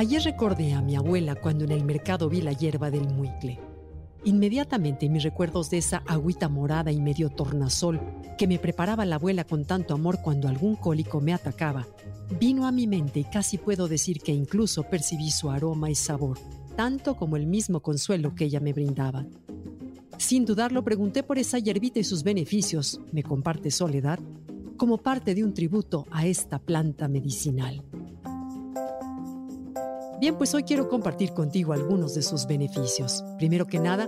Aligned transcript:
Ayer 0.00 0.22
recordé 0.22 0.72
a 0.72 0.80
mi 0.80 0.96
abuela 0.96 1.34
cuando 1.34 1.64
en 1.64 1.72
el 1.72 1.84
mercado 1.84 2.30
vi 2.30 2.40
la 2.40 2.54
hierba 2.54 2.90
del 2.90 3.06
muicle. 3.06 3.60
Inmediatamente 4.24 5.10
mis 5.10 5.22
recuerdos 5.22 5.68
de 5.68 5.76
esa 5.76 5.98
agüita 6.06 6.48
morada 6.48 6.90
y 6.90 6.98
medio 6.98 7.28
tornasol 7.28 8.00
que 8.38 8.46
me 8.46 8.58
preparaba 8.58 9.04
la 9.04 9.16
abuela 9.16 9.44
con 9.44 9.66
tanto 9.66 9.92
amor 9.92 10.20
cuando 10.22 10.48
algún 10.48 10.74
cólico 10.74 11.20
me 11.20 11.34
atacaba, 11.34 11.86
vino 12.40 12.66
a 12.66 12.72
mi 12.72 12.86
mente 12.86 13.20
y 13.20 13.24
casi 13.24 13.58
puedo 13.58 13.88
decir 13.88 14.22
que 14.22 14.32
incluso 14.32 14.84
percibí 14.84 15.30
su 15.30 15.50
aroma 15.50 15.90
y 15.90 15.94
sabor, 15.94 16.38
tanto 16.76 17.14
como 17.14 17.36
el 17.36 17.46
mismo 17.46 17.80
consuelo 17.80 18.34
que 18.34 18.46
ella 18.46 18.60
me 18.60 18.72
brindaba. 18.72 19.26
Sin 20.16 20.46
dudarlo 20.46 20.82
pregunté 20.82 21.22
por 21.22 21.36
esa 21.36 21.58
hierbita 21.58 22.00
y 22.00 22.04
sus 22.04 22.22
beneficios, 22.22 23.02
me 23.12 23.22
comparte 23.22 23.70
Soledad, 23.70 24.18
como 24.78 24.96
parte 24.96 25.34
de 25.34 25.44
un 25.44 25.52
tributo 25.52 26.06
a 26.10 26.26
esta 26.26 26.58
planta 26.58 27.06
medicinal. 27.06 27.84
Bien, 30.20 30.36
pues 30.36 30.54
hoy 30.54 30.64
quiero 30.64 30.86
compartir 30.86 31.32
contigo 31.32 31.72
algunos 31.72 32.14
de 32.14 32.20
sus 32.20 32.46
beneficios. 32.46 33.24
Primero 33.38 33.66
que 33.66 33.80
nada, 33.80 34.06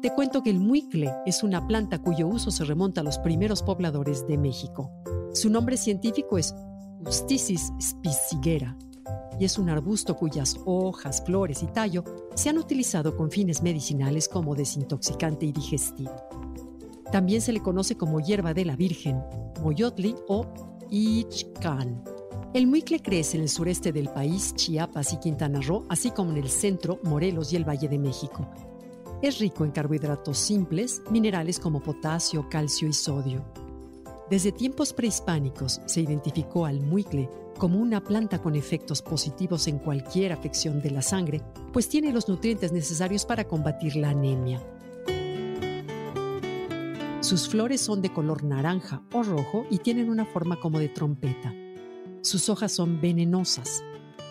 te 0.00 0.14
cuento 0.14 0.44
que 0.44 0.50
el 0.50 0.60
muicle 0.60 1.12
es 1.26 1.42
una 1.42 1.66
planta 1.66 1.98
cuyo 1.98 2.28
uso 2.28 2.52
se 2.52 2.64
remonta 2.64 3.00
a 3.00 3.04
los 3.04 3.18
primeros 3.18 3.60
pobladores 3.64 4.24
de 4.28 4.38
México. 4.38 4.92
Su 5.34 5.50
nombre 5.50 5.76
científico 5.76 6.38
es 6.38 6.54
Justicis 7.04 7.72
spicigera 7.82 8.78
y 9.40 9.44
es 9.44 9.58
un 9.58 9.70
arbusto 9.70 10.14
cuyas 10.14 10.54
hojas, 10.66 11.20
flores 11.26 11.64
y 11.64 11.66
tallo 11.66 12.04
se 12.36 12.48
han 12.48 12.58
utilizado 12.58 13.16
con 13.16 13.32
fines 13.32 13.60
medicinales 13.60 14.28
como 14.28 14.54
desintoxicante 14.54 15.46
y 15.46 15.52
digestivo. 15.52 16.14
También 17.10 17.40
se 17.40 17.52
le 17.52 17.60
conoce 17.60 17.96
como 17.96 18.20
hierba 18.20 18.54
de 18.54 18.66
la 18.66 18.76
Virgen, 18.76 19.20
moyotli 19.64 20.14
o 20.28 20.46
ichcan. 20.90 22.04
El 22.52 22.66
muicle 22.66 23.00
crece 23.00 23.36
en 23.36 23.44
el 23.44 23.48
sureste 23.48 23.92
del 23.92 24.08
país, 24.08 24.52
Chiapas 24.56 25.12
y 25.12 25.18
Quintana 25.18 25.60
Roo, 25.60 25.84
así 25.88 26.10
como 26.10 26.32
en 26.32 26.38
el 26.38 26.50
centro, 26.50 26.98
Morelos 27.04 27.52
y 27.52 27.56
el 27.56 27.68
Valle 27.68 27.88
de 27.88 27.96
México. 27.96 28.44
Es 29.22 29.38
rico 29.38 29.64
en 29.64 29.70
carbohidratos 29.70 30.36
simples, 30.36 31.00
minerales 31.10 31.60
como 31.60 31.80
potasio, 31.80 32.48
calcio 32.50 32.88
y 32.88 32.92
sodio. 32.92 33.44
Desde 34.28 34.50
tiempos 34.50 34.92
prehispánicos 34.92 35.80
se 35.86 36.00
identificó 36.00 36.66
al 36.66 36.80
muicle 36.80 37.28
como 37.56 37.78
una 37.78 38.02
planta 38.02 38.42
con 38.42 38.56
efectos 38.56 39.00
positivos 39.00 39.68
en 39.68 39.78
cualquier 39.78 40.32
afección 40.32 40.82
de 40.82 40.90
la 40.90 41.02
sangre, 41.02 41.42
pues 41.72 41.88
tiene 41.88 42.12
los 42.12 42.28
nutrientes 42.28 42.72
necesarios 42.72 43.26
para 43.26 43.44
combatir 43.44 43.94
la 43.94 44.10
anemia. 44.10 44.60
Sus 47.20 47.48
flores 47.48 47.80
son 47.80 48.02
de 48.02 48.12
color 48.12 48.42
naranja 48.42 49.04
o 49.12 49.22
rojo 49.22 49.66
y 49.70 49.78
tienen 49.78 50.10
una 50.10 50.24
forma 50.24 50.58
como 50.58 50.80
de 50.80 50.88
trompeta. 50.88 51.54
Sus 52.22 52.50
hojas 52.50 52.72
son 52.72 53.00
venenosas. 53.00 53.82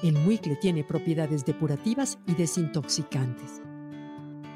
El 0.03 0.13
muicle 0.13 0.55
tiene 0.55 0.83
propiedades 0.83 1.43
depurativas 1.43 2.19
y 2.27 2.35
desintoxicantes. 2.35 3.61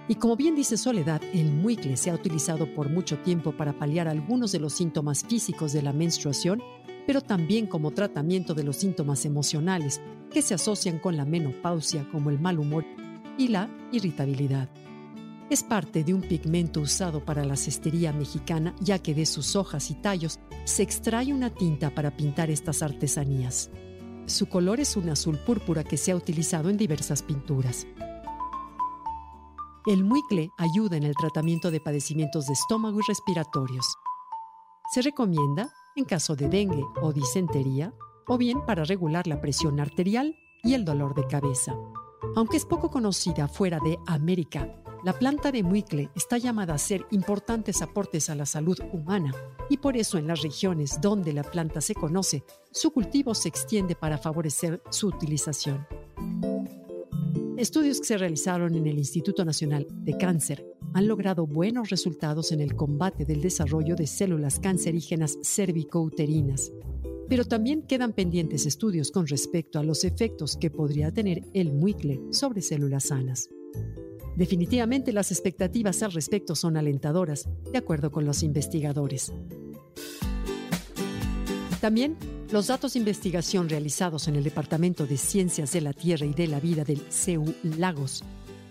Y 0.08 0.16
como 0.16 0.36
bien 0.36 0.56
dice 0.56 0.78
Soledad, 0.78 1.22
el 1.34 1.52
muicle 1.52 1.98
se 1.98 2.12
ha 2.12 2.14
utilizado 2.14 2.72
por 2.76 2.90
mucho 2.90 3.18
tiempo 3.20 3.52
para 3.52 3.74
paliar 3.74 4.08
algunos 4.08 4.52
de 4.52 4.60
los 4.60 4.74
síntomas 4.74 5.24
físicos 5.24 5.74
de 5.74 5.82
la 5.82 5.94
menstruación, 5.94 6.62
pero 7.08 7.22
también 7.22 7.66
como 7.66 7.92
tratamiento 7.92 8.54
de 8.54 8.64
los 8.64 8.78
síntomas 8.78 9.26
emocionales 9.26 10.00
que 10.30 10.44
se 10.44 10.54
asocian 10.54 11.00
con 11.00 11.18
la 11.18 11.26
menopausia 11.26 12.08
como 12.12 12.30
el 12.30 12.40
mal 12.40 12.60
humor 12.60 12.86
y 13.38 13.48
la 13.48 13.68
irritabilidad. 13.92 14.70
Es 15.50 15.64
parte 15.64 16.04
de 16.04 16.14
un 16.14 16.22
pigmento 16.22 16.82
usado 16.82 17.24
para 17.24 17.44
la 17.46 17.56
cestería 17.56 18.14
mexicana 18.14 18.76
ya 18.80 19.00
que 19.00 19.14
de 19.14 19.26
sus 19.26 19.56
hojas 19.56 19.90
y 19.92 19.96
tallos 19.96 20.40
se 20.66 20.84
extrae 20.84 21.34
una 21.34 21.50
tinta 21.50 21.94
para 21.94 22.16
pintar 22.16 22.50
estas 22.50 22.82
artesanías. 22.82 23.70
Su 24.26 24.48
color 24.48 24.80
es 24.80 24.96
un 24.96 25.10
azul 25.10 25.38
púrpura 25.38 25.84
que 25.84 25.98
se 25.98 26.12
ha 26.12 26.16
utilizado 26.16 26.70
en 26.70 26.78
diversas 26.78 27.22
pinturas. 27.22 27.86
El 29.86 30.06
muicle 30.06 30.50
ayuda 30.58 30.96
en 30.96 31.04
el 31.04 31.16
tratamiento 31.16 31.70
de 31.70 31.82
padecimientos 31.82 32.48
de 32.48 32.54
estómago 32.54 33.00
y 33.00 33.04
respiratorios. 33.06 33.86
Se 34.94 35.02
recomienda 35.02 35.70
en 35.96 36.06
caso 36.06 36.36
de 36.36 36.48
dengue 36.48 36.84
o 37.02 37.12
disentería, 37.12 37.94
o 38.28 38.38
bien 38.38 38.66
para 38.66 38.86
regular 38.86 39.28
la 39.28 39.42
presión 39.42 39.80
arterial 39.82 40.38
y 40.64 40.74
el 40.74 40.86
dolor 40.86 41.14
de 41.14 41.28
cabeza. 41.28 41.76
Aunque 42.36 42.58
es 42.58 42.66
poco 42.66 42.90
conocida 42.90 43.50
fuera 43.50 43.80
de 43.80 44.00
América, 44.08 44.83
la 45.04 45.12
planta 45.12 45.52
de 45.52 45.64
muicle 45.64 46.10
está 46.16 46.38
llamada 46.38 46.72
a 46.72 46.76
hacer 46.78 47.06
importantes 47.12 47.82
aportes 47.82 48.30
a 48.30 48.36
la 48.36 48.46
salud 48.46 48.80
humana 48.94 49.34
y 49.70 49.78
por 49.78 49.98
eso 49.98 50.18
en 50.18 50.28
las 50.28 50.42
regiones 50.42 51.02
donde 51.02 51.34
la 51.34 51.44
planta 51.44 51.82
se 51.82 51.94
conoce, 51.94 52.44
su 52.72 52.92
cultivo 52.92 53.36
se 53.36 53.50
extiende 53.50 53.96
para 53.96 54.18
favorecer 54.18 54.82
su 54.90 55.08
utilización. 55.08 55.86
Estudios 57.58 58.00
que 58.00 58.08
se 58.08 58.18
realizaron 58.18 58.76
en 58.76 58.88
el 58.88 58.98
Instituto 58.98 59.44
Nacional 59.44 59.86
de 59.90 60.18
Cáncer 60.18 60.66
han 60.94 61.08
logrado 61.08 61.46
buenos 61.46 61.90
resultados 61.90 62.54
en 62.54 62.62
el 62.62 62.76
combate 62.76 63.26
del 63.26 63.42
desarrollo 63.42 63.96
de 63.96 64.08
células 64.08 64.60
cancerígenas 64.60 65.38
cervicouterinas, 65.44 66.72
pero 67.28 67.44
también 67.44 67.82
quedan 67.82 68.14
pendientes 68.14 68.66
estudios 68.66 69.12
con 69.12 69.28
respecto 69.28 69.80
a 69.80 69.84
los 69.84 70.06
efectos 70.06 70.56
que 70.56 70.70
podría 70.70 71.12
tener 71.12 71.44
el 71.54 71.74
muicle 71.74 72.22
sobre 72.32 72.62
células 72.62 73.06
sanas. 73.06 73.50
Definitivamente 74.36 75.14
las 75.14 75.32
expectativas 75.32 76.02
al 76.04 76.12
respecto 76.12 76.56
son 76.56 76.78
alentadoras, 76.78 77.48
de 77.72 77.78
acuerdo 77.78 78.12
con 78.12 78.26
los 78.26 78.44
investigadores. 78.44 79.32
También 81.80 82.18
los 82.52 82.68
datos 82.68 82.94
de 82.94 83.00
investigación 83.00 83.68
realizados 83.68 84.28
en 84.28 84.36
el 84.36 84.44
Departamento 84.44 85.06
de 85.06 85.18
Ciencias 85.18 85.74
de 85.74 85.82
la 85.82 85.92
Tierra 85.92 86.26
y 86.26 86.34
de 86.34 86.48
la 86.48 86.60
Vida 86.60 86.84
del 86.84 87.02
CEU 87.10 87.54
Lagos. 87.64 88.24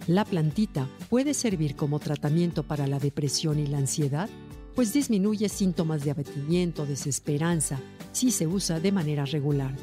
La 0.06 0.24
plantita 0.24 0.88
puede 1.10 1.34
servir 1.34 1.76
como 1.76 2.00
tratamiento 2.00 2.62
para 2.62 2.86
la 2.86 2.98
depresión 2.98 3.58
y 3.58 3.66
la 3.66 3.78
ansiedad, 3.78 4.30
pues 4.74 4.92
disminuye 4.92 5.48
síntomas 5.48 6.04
de 6.04 6.12
abatimiento, 6.12 6.86
desesperanza, 6.86 7.78
si 8.12 8.30
se 8.30 8.46
usa 8.46 8.80
de 8.80 8.92
manera 8.92 9.24
regular. 9.24 9.74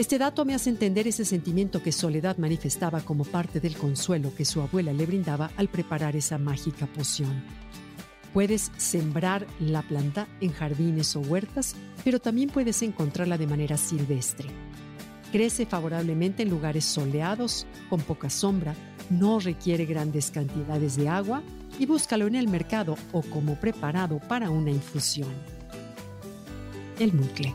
Este 0.00 0.16
dato 0.16 0.46
me 0.46 0.54
hace 0.54 0.70
entender 0.70 1.06
ese 1.06 1.26
sentimiento 1.26 1.82
que 1.82 1.92
Soledad 1.92 2.38
manifestaba 2.38 3.02
como 3.02 3.22
parte 3.22 3.60
del 3.60 3.76
consuelo 3.76 4.34
que 4.34 4.46
su 4.46 4.62
abuela 4.62 4.94
le 4.94 5.04
brindaba 5.04 5.50
al 5.58 5.68
preparar 5.68 6.16
esa 6.16 6.38
mágica 6.38 6.86
poción. 6.86 7.44
Puedes 8.32 8.72
sembrar 8.78 9.46
la 9.58 9.82
planta 9.82 10.26
en 10.40 10.54
jardines 10.54 11.14
o 11.16 11.20
huertas, 11.20 11.76
pero 12.02 12.18
también 12.18 12.48
puedes 12.48 12.80
encontrarla 12.80 13.36
de 13.36 13.46
manera 13.46 13.76
silvestre. 13.76 14.48
Crece 15.32 15.66
favorablemente 15.66 16.44
en 16.44 16.48
lugares 16.48 16.86
soleados, 16.86 17.66
con 17.90 18.00
poca 18.00 18.30
sombra, 18.30 18.74
no 19.10 19.38
requiere 19.38 19.84
grandes 19.84 20.30
cantidades 20.30 20.96
de 20.96 21.10
agua 21.10 21.42
y 21.78 21.84
búscalo 21.84 22.26
en 22.26 22.36
el 22.36 22.48
mercado 22.48 22.96
o 23.12 23.20
como 23.20 23.60
preparado 23.60 24.18
para 24.18 24.48
una 24.48 24.70
infusión. 24.70 25.28
El 26.98 27.12
mucle. 27.12 27.54